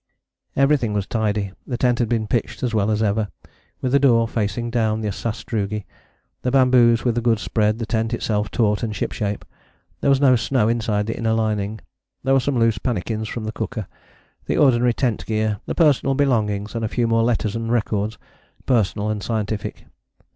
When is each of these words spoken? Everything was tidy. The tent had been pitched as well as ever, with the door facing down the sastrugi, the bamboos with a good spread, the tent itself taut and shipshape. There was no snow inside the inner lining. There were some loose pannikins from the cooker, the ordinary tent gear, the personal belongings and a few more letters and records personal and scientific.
Everything 0.55 0.93
was 0.93 1.05
tidy. 1.05 1.51
The 1.67 1.77
tent 1.77 1.99
had 1.99 2.09
been 2.09 2.25
pitched 2.25 2.63
as 2.63 2.73
well 2.73 2.89
as 2.89 3.03
ever, 3.03 3.27
with 3.81 3.91
the 3.91 3.99
door 3.99 4.27
facing 4.27 4.71
down 4.71 5.01
the 5.01 5.11
sastrugi, 5.11 5.85
the 6.41 6.49
bamboos 6.49 7.05
with 7.05 7.19
a 7.19 7.21
good 7.21 7.37
spread, 7.37 7.77
the 7.77 7.85
tent 7.85 8.11
itself 8.11 8.49
taut 8.49 8.81
and 8.81 8.95
shipshape. 8.95 9.45
There 9.99 10.09
was 10.09 10.19
no 10.19 10.35
snow 10.35 10.67
inside 10.67 11.05
the 11.05 11.15
inner 11.15 11.33
lining. 11.33 11.81
There 12.23 12.33
were 12.33 12.39
some 12.39 12.57
loose 12.57 12.79
pannikins 12.79 13.27
from 13.29 13.43
the 13.43 13.51
cooker, 13.51 13.85
the 14.47 14.57
ordinary 14.57 14.95
tent 14.95 15.23
gear, 15.27 15.59
the 15.67 15.75
personal 15.75 16.15
belongings 16.15 16.73
and 16.73 16.83
a 16.83 16.87
few 16.89 17.05
more 17.07 17.21
letters 17.21 17.55
and 17.55 17.71
records 17.71 18.17
personal 18.65 19.07
and 19.09 19.21
scientific. 19.21 19.85